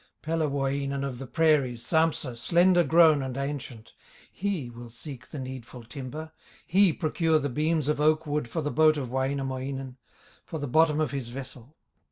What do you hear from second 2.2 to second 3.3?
slender grown